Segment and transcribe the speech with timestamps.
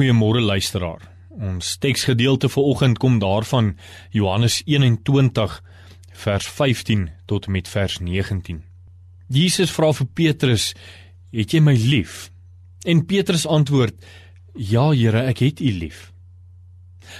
[0.00, 1.02] Goeiemôre luisteraar.
[1.28, 3.74] Ons teksgedeelte vir oggend kom daarvan
[4.16, 5.56] Johannes 21
[6.22, 8.62] vers 15 tot met vers 19.
[9.28, 10.72] Jesus vra vir Petrus:
[11.36, 12.30] "Het jy my lief?"
[12.84, 13.94] En Petrus antwoord:
[14.54, 16.12] "Ja, Here, ek het U lief."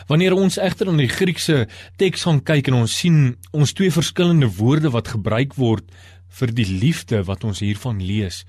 [0.07, 4.49] Wanneer ons egter in die Griekse teks gaan kyk en ons sien ons twee verskillende
[4.57, 5.85] woorde wat gebruik word
[6.29, 8.47] vir die liefde wat ons hiervan lees,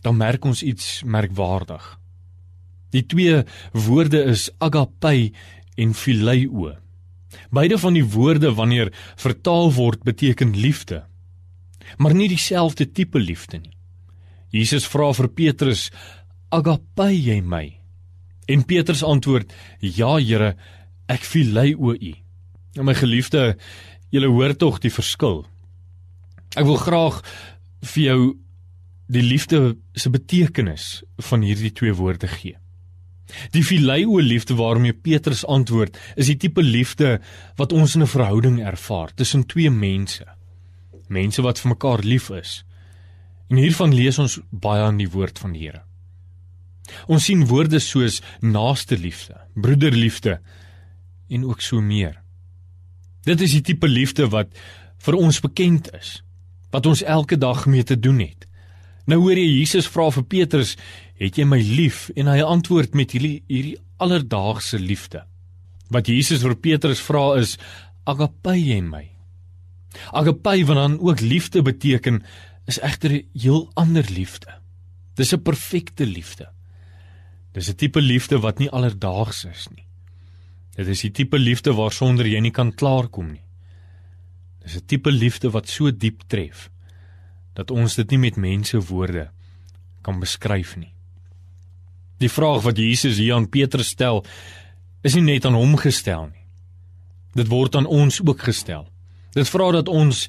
[0.00, 1.98] dan merk ons iets merkwaardig.
[2.96, 3.42] Die twee
[3.76, 5.30] woorde is agape
[5.76, 6.72] en phileo.
[7.52, 11.02] Beide van die woorde wanneer vertaal word beteken liefde.
[12.00, 13.74] Maar nie dieselfde tipe liefde nie.
[14.54, 15.90] Jesus vra vir Petrus:
[16.48, 17.78] "Agape jy my?"
[18.48, 20.56] En Petrus antwoord: "Ja, Here,
[21.08, 22.14] ek phileo u."
[22.74, 23.56] Nou my geliefde,
[24.10, 25.44] julle hoor tog die verskil.
[26.56, 27.22] Ek wil graag
[27.82, 28.36] vir jou
[29.08, 32.56] die liefde se betekenis van hierdie twee woorde gee.
[33.50, 37.20] Die phileo liefde waarmee Petrus antwoord, is die tipe liefde
[37.56, 40.24] wat ons in 'n verhouding ervaar tussen twee mense.
[41.08, 42.64] Mense wat vir mekaar lief is.
[43.48, 45.82] En hiervan lees ons baie aan die woord van die Here.
[47.06, 50.40] Ons sien woorde soos naaste liefde, broederliefde
[51.28, 52.22] en ook so meer.
[53.26, 54.48] Dit is die tipe liefde wat
[55.02, 56.22] vir ons bekend is,
[56.70, 58.46] wat ons elke dag mee te doen het.
[59.06, 60.76] Nou hoor jy Jesus vra vir Petrus,
[61.18, 65.24] "Het jy my lief?" En hy antwoord met hierdie hierdie alledaagse liefde.
[65.88, 67.58] Wat Jesus vir Petrus vra is,
[68.04, 69.10] "Agape jy my?"
[70.12, 72.22] Agape wat dan ook liefde beteken,
[72.66, 74.60] is egter 'n heel ander liefde.
[75.14, 76.48] Dis 'n perfekte liefde.
[77.52, 79.86] Dis 'n tipe liefde wat nie alledaags is nie.
[80.76, 83.44] Dit is die tipe liefde waarsonder jy nie kan klaarkom nie.
[84.62, 86.70] Dis 'n tipe liefde wat so diep tref
[87.54, 89.30] dat ons dit nie met mense woorde
[90.02, 90.95] kan beskryf nie.
[92.22, 94.24] Die vraag wat Jesus hier aan Petrus stel,
[95.02, 96.44] is nie net aan hom gestel nie.
[97.36, 98.86] Dit word aan ons ook gestel.
[99.36, 100.24] Dit vra dat ons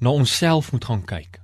[0.00, 1.40] na onsself moet gaan kyk.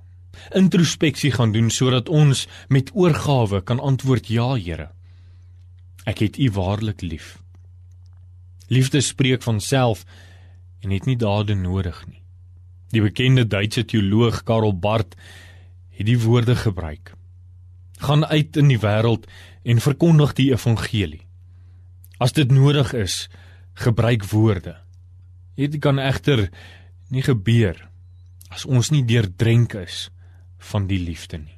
[0.57, 4.89] Introspeksie gaan doen sodat ons met oorgawe kan antwoord ja, Here.
[6.05, 7.37] Ek het U waarlik lief.
[8.67, 10.05] Liefde spreek van self
[10.81, 12.21] en het nie dade nodig nie.
[12.93, 15.15] Die bekende Duitse teoloog Karl Barth
[15.97, 17.13] het die woorde gebruik:
[18.05, 19.25] Gaan uit in die wêreld
[19.65, 21.23] en verkondig die evangelie.
[22.21, 23.25] As dit nodig is,
[23.73, 24.77] gebruik woorde.
[25.57, 26.47] Dit kan egter
[27.09, 27.79] nie gebeur
[28.53, 30.09] as ons nie deurdrenk is
[30.71, 31.54] van die liefde nie.